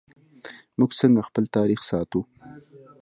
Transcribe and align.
موږ 0.79 0.91
څنګه 0.99 1.21
خپل 1.27 1.43
تاریخ 1.57 1.79
ساتو؟ 1.89 2.21